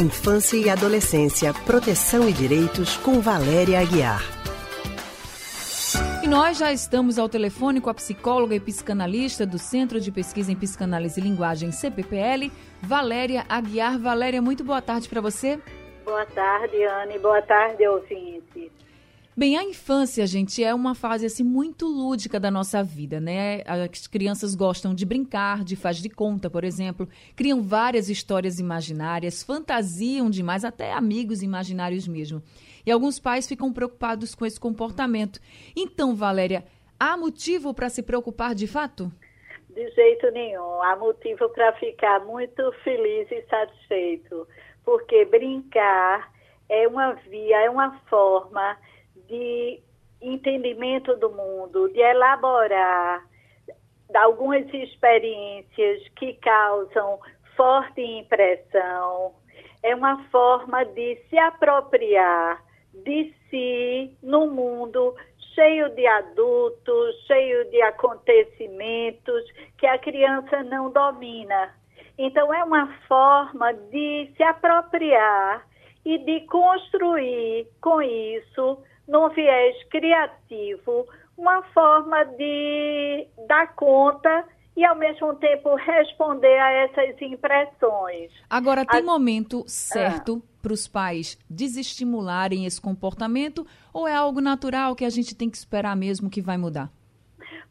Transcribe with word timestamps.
Infância 0.00 0.56
e 0.56 0.70
Adolescência, 0.70 1.52
Proteção 1.66 2.28
e 2.28 2.32
Direitos, 2.32 2.96
com 2.98 3.20
Valéria 3.20 3.80
Aguiar. 3.80 4.22
E 6.22 6.28
nós 6.28 6.56
já 6.58 6.72
estamos 6.72 7.18
ao 7.18 7.28
telefone 7.28 7.80
com 7.80 7.90
a 7.90 7.94
psicóloga 7.94 8.54
e 8.54 8.60
psicanalista 8.60 9.44
do 9.44 9.58
Centro 9.58 10.00
de 10.00 10.12
Pesquisa 10.12 10.52
em 10.52 10.54
Psicanálise 10.54 11.18
e 11.18 11.24
Linguagem, 11.24 11.72
CPPL, 11.72 12.52
Valéria 12.80 13.44
Aguiar. 13.48 13.98
Valéria, 13.98 14.40
muito 14.40 14.62
boa 14.62 14.80
tarde 14.80 15.08
para 15.08 15.20
você. 15.20 15.58
Boa 16.04 16.24
tarde, 16.26 16.80
Anne. 16.84 17.18
Boa 17.18 17.42
tarde, 17.42 17.84
ouvintes. 17.88 18.70
Bem, 19.38 19.56
a 19.56 19.62
infância, 19.62 20.26
gente, 20.26 20.64
é 20.64 20.74
uma 20.74 20.96
fase 20.96 21.24
assim 21.24 21.44
muito 21.44 21.86
lúdica 21.86 22.40
da 22.40 22.50
nossa 22.50 22.82
vida, 22.82 23.20
né? 23.20 23.62
As 23.64 24.08
crianças 24.08 24.52
gostam 24.56 24.92
de 24.92 25.06
brincar, 25.06 25.62
de 25.62 25.76
faz 25.76 25.98
de 25.98 26.10
conta, 26.10 26.50
por 26.50 26.64
exemplo, 26.64 27.08
criam 27.36 27.62
várias 27.62 28.08
histórias 28.08 28.58
imaginárias, 28.58 29.44
fantasiam 29.44 30.28
demais, 30.28 30.64
até 30.64 30.92
amigos 30.92 31.40
imaginários 31.40 32.08
mesmo. 32.08 32.42
E 32.84 32.90
alguns 32.90 33.20
pais 33.20 33.46
ficam 33.46 33.72
preocupados 33.72 34.34
com 34.34 34.44
esse 34.44 34.58
comportamento. 34.58 35.38
Então, 35.76 36.16
Valéria, 36.16 36.64
há 36.98 37.16
motivo 37.16 37.72
para 37.72 37.88
se 37.88 38.02
preocupar 38.02 38.56
de 38.56 38.66
fato? 38.66 39.08
De 39.70 39.88
jeito 39.92 40.32
nenhum. 40.32 40.82
Há 40.82 40.96
motivo 40.96 41.48
para 41.50 41.72
ficar 41.74 42.24
muito 42.24 42.72
feliz 42.82 43.30
e 43.30 43.40
satisfeito, 43.42 44.48
porque 44.84 45.24
brincar 45.26 46.28
é 46.68 46.88
uma 46.88 47.12
via, 47.12 47.66
é 47.66 47.70
uma 47.70 47.96
forma 48.10 48.76
de 49.28 49.80
entendimento 50.20 51.16
do 51.16 51.30
mundo, 51.30 51.88
de 51.90 52.00
elaborar 52.00 53.24
algumas 54.14 54.66
experiências 54.72 56.08
que 56.16 56.34
causam 56.34 57.20
forte 57.56 58.00
impressão. 58.00 59.34
É 59.82 59.94
uma 59.94 60.24
forma 60.30 60.84
de 60.84 61.16
se 61.28 61.38
apropriar 61.38 62.62
de 63.04 63.32
si 63.48 64.16
no 64.22 64.48
mundo 64.48 65.14
cheio 65.54 65.88
de 65.90 66.06
adultos, 66.06 67.26
cheio 67.26 67.68
de 67.70 67.82
acontecimentos 67.82 69.44
que 69.76 69.86
a 69.86 69.98
criança 69.98 70.62
não 70.64 70.90
domina. 70.90 71.74
Então, 72.16 72.52
é 72.52 72.62
uma 72.64 72.86
forma 73.08 73.72
de 73.74 74.32
se 74.36 74.42
apropriar 74.42 75.66
e 76.04 76.18
de 76.18 76.40
construir 76.46 77.66
com 77.80 78.00
isso 78.00 78.78
num 79.08 79.28
viés 79.30 79.76
criativo, 79.90 81.06
uma 81.36 81.62
forma 81.72 82.24
de 82.24 83.26
dar 83.48 83.74
conta 83.74 84.44
e, 84.76 84.84
ao 84.84 84.94
mesmo 84.94 85.34
tempo, 85.36 85.74
responder 85.74 86.58
a 86.60 86.70
essas 86.70 87.20
impressões. 87.20 88.30
Agora, 88.48 88.84
tem 88.84 89.00
a... 89.00 89.02
momento 89.02 89.64
certo 89.66 90.40
ah. 90.44 90.58
para 90.62 90.72
os 90.72 90.86
pais 90.86 91.36
desestimularem 91.50 92.64
esse 92.64 92.80
comportamento 92.80 93.66
ou 93.92 94.06
é 94.06 94.14
algo 94.14 94.40
natural 94.40 94.94
que 94.94 95.04
a 95.04 95.10
gente 95.10 95.34
tem 95.34 95.50
que 95.50 95.56
esperar 95.56 95.96
mesmo 95.96 96.30
que 96.30 96.40
vai 96.40 96.56
mudar? 96.56 96.92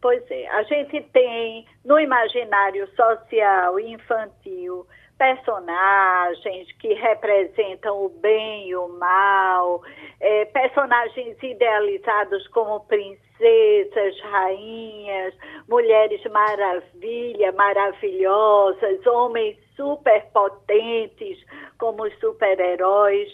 Pois 0.00 0.22
é, 0.30 0.46
a 0.48 0.62
gente 0.64 1.00
tem 1.12 1.66
no 1.84 1.98
imaginário 1.98 2.86
social 2.94 3.80
e 3.80 3.92
infantil 3.92 4.86
personagens 5.18 6.70
que 6.72 6.92
representam 6.92 8.04
o 8.04 8.08
bem 8.08 8.68
e 8.68 8.76
o 8.76 8.88
mal, 8.98 9.82
é, 10.20 10.44
personagens 10.46 11.42
idealizados 11.42 12.46
como 12.48 12.80
princesas, 12.80 14.20
rainhas, 14.30 15.34
mulheres 15.68 16.22
maravilha, 16.30 17.52
maravilhosas, 17.52 19.06
homens 19.06 19.56
superpotentes 19.74 21.38
como 21.78 22.08
super-heróis. 22.20 23.32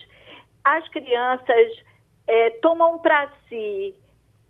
As 0.65 0.89
crianças 0.89 1.83
é, 2.29 2.51
tomam 2.63 2.99
para 3.01 3.29
si 3.49 3.97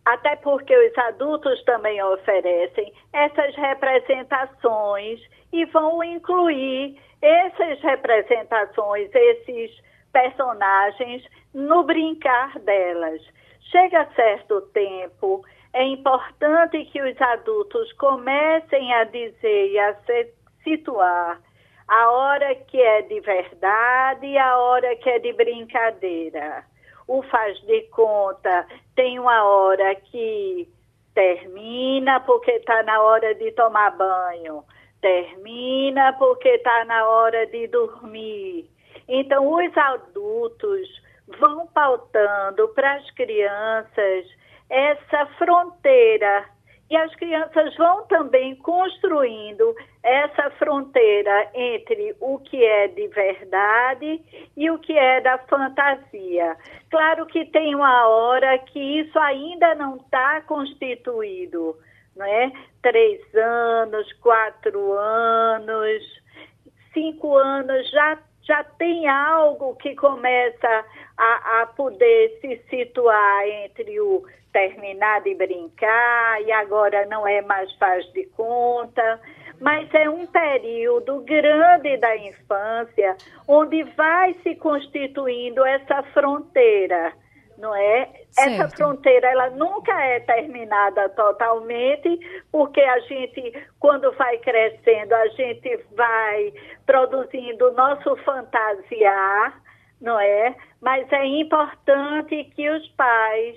até 0.05 0.37
porque 0.37 0.77
os 0.77 0.99
adultos 0.99 1.63
também 1.65 2.03
oferecem 2.03 2.93
essas 3.13 3.55
representações 3.55 5.21
e 5.53 5.65
vão 5.67 6.03
incluir 6.03 7.01
essas 7.21 7.81
representações, 7.81 9.11
esses 9.15 9.71
personagens 10.13 11.25
no 11.55 11.85
brincar 11.85 12.59
delas. 12.61 13.23
Chega 13.71 14.09
certo 14.15 14.61
tempo, 14.73 15.45
é 15.73 15.85
importante 15.85 16.85
que 16.87 17.01
os 17.01 17.21
adultos 17.21 17.93
comecem 17.95 18.93
a 18.95 19.05
dizer 19.05 19.71
e 19.71 19.79
a 19.79 19.95
se 19.95 20.35
situar 20.65 21.41
a 21.89 22.11
hora 22.11 22.55
que 22.55 22.81
é 22.81 23.03
de 23.03 23.21
verdade 23.21 24.27
e 24.27 24.39
a 24.39 24.59
hora 24.59 24.97
que 24.97 25.11
é 25.11 25.19
de 25.19 25.33
brincadeira. 25.33 26.65
O 27.07 27.23
faz 27.23 27.59
de 27.63 27.83
conta 27.89 28.67
tem 28.95 29.19
uma 29.19 29.45
hora 29.45 29.95
que 29.95 30.69
termina 31.15 32.21
porque 32.21 32.53
está 32.53 32.83
na 32.83 33.03
hora 33.03 33.35
de 33.35 33.51
tomar 33.53 33.91
banho 33.97 34.65
termina 35.03 36.15
porque 36.15 36.49
está 36.49 36.85
na 36.87 37.07
hora 37.07 37.45
de 37.49 37.67
dormir. 37.67 38.71
Então, 39.09 39.53
os 39.53 39.77
adultos 39.77 40.89
vão 41.39 41.67
pautando 41.67 42.69
para 42.69 42.95
as 42.95 43.11
crianças 43.11 44.27
essa 44.71 45.27
fronteira. 45.39 46.47
E 46.93 46.97
as 46.97 47.15
crianças 47.15 47.75
vão 47.77 48.05
também 48.07 48.55
construindo 48.57 49.75
essa 50.03 50.51
fronteira 50.59 51.49
entre 51.55 52.15
o 52.21 52.39
que 52.39 52.63
é 52.63 52.89
de 52.89 53.09
verdade 53.09 54.21
e 54.55 54.71
o 54.71 54.79
que 54.79 54.93
é 54.93 55.23
da 55.23 55.39
fantasia. 55.39 56.55
Claro 56.91 57.25
que 57.25 57.47
tem 57.47 57.75
uma 57.75 58.07
hora 58.09 58.59
que 58.59 58.79
isso 58.79 59.19
ainda 59.19 59.75
não 59.75 59.97
está 59.97 60.43
constituído 60.43 61.75
né? 62.15 62.53
Três 62.83 63.21
anos, 63.35 64.13
quatro 64.21 64.93
anos, 64.99 66.03
cinco 66.93 67.39
anos, 67.39 67.91
já, 67.91 68.19
já 68.43 68.65
tem 68.65 69.09
algo 69.09 69.77
que 69.77 69.95
começa 69.95 70.85
a, 71.17 71.63
a 71.63 71.67
poder 71.67 72.39
se 72.41 72.61
situar 72.69 73.49
entre 73.49 74.01
o 74.01 74.25
terminar 74.53 75.23
de 75.23 75.35
brincar 75.35 76.43
e 76.43 76.53
agora 76.53 77.07
não 77.07 77.27
é 77.27 77.41
mais 77.41 77.73
faz 77.77 78.05
de 78.13 78.27
conta, 78.37 79.21
mas 79.61 79.93
é 79.95 80.09
um 80.11 80.27
período 80.27 81.21
grande 81.21 81.97
da 81.97 82.17
infância 82.17 83.17
onde 83.49 83.83
vai 83.83 84.35
se 84.43 84.55
constituindo 84.57 85.65
essa 85.65 86.03
fronteira 86.13 87.13
não 87.63 87.75
é? 87.77 88.11
Certo. 88.33 88.51
Essa 88.51 88.69
fronteira 88.77 89.29
ela 89.29 89.51
nunca 89.51 89.93
é 90.03 90.19
terminada 90.19 91.09
totalmente, 91.11 92.19
porque 92.51 92.81
a 92.81 92.99
gente, 93.01 93.67
quando 93.79 94.11
vai 94.17 94.37
crescendo, 94.39 95.15
a 95.15 95.29
gente 95.29 95.79
vai 95.95 96.53
produzindo 96.85 97.69
o 97.69 97.73
nosso 97.73 98.17
fantasiar, 98.17 99.63
não 100.01 100.19
é? 100.19 100.57
Mas 100.81 101.11
é 101.13 101.25
importante 101.25 102.45
que 102.57 102.69
os 102.69 102.89
pais 102.89 103.57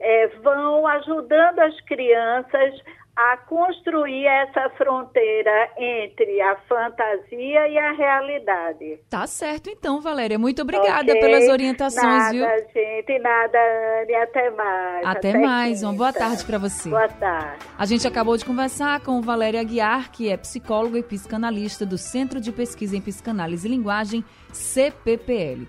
é, 0.00 0.26
vão 0.42 0.84
ajudando 0.88 1.60
as 1.60 1.80
crianças 1.82 2.74
a 3.16 3.36
construir 3.36 4.26
essa 4.26 4.70
fronteira 4.70 5.70
entre 5.78 6.40
a 6.40 6.56
fantasia 6.68 7.68
e 7.68 7.78
a 7.78 7.92
realidade. 7.92 8.98
Tá 9.08 9.26
certo, 9.26 9.70
então, 9.70 10.00
Valéria. 10.00 10.38
Muito 10.38 10.62
obrigada 10.62 11.12
okay. 11.12 11.20
pelas 11.20 11.48
orientações, 11.48 12.04
nada, 12.04 12.32
viu? 12.32 12.42
Nada, 12.42 12.66
gente, 12.74 13.18
nada, 13.20 13.58
Anne. 14.02 14.14
Até 14.14 14.50
mais. 14.50 15.06
Até, 15.06 15.28
até 15.30 15.38
mais. 15.38 15.74
Quinta. 15.78 15.86
Uma 15.86 15.96
boa 15.96 16.12
tarde 16.12 16.44
para 16.44 16.58
você. 16.58 16.90
Boa 16.90 17.08
tarde. 17.08 17.64
A 17.78 17.86
gente 17.86 18.06
acabou 18.06 18.36
de 18.36 18.44
conversar 18.44 19.00
com 19.00 19.20
Valéria 19.20 19.60
Aguiar, 19.60 20.10
que 20.10 20.28
é 20.28 20.36
psicóloga 20.36 20.98
e 20.98 21.02
psicanalista 21.02 21.86
do 21.86 21.96
Centro 21.96 22.40
de 22.40 22.50
Pesquisa 22.50 22.96
em 22.96 23.00
Psicanálise 23.00 23.68
e 23.68 23.70
Linguagem, 23.70 24.24
CPPL. 24.52 25.68